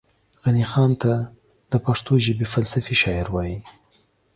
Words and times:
غني 0.43 0.63
خان 0.71 0.91
ته 1.01 1.13
دا 1.71 1.77
پښتو 1.87 2.13
ژبې 2.25 2.45
فلسفي 2.53 2.95
شاعر 3.01 3.27
وايي 3.33 3.59